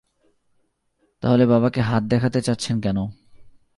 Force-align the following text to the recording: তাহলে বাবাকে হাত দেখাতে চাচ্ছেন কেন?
তাহলে 1.23 1.43
বাবাকে 1.45 1.81
হাত 1.81 2.03
দেখাতে 2.03 2.39
চাচ্ছেন 2.41 2.75
কেন? 2.81 2.97